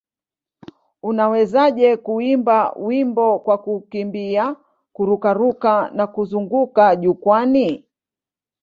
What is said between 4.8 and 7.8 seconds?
kururuka na kuzunguka jukwaani?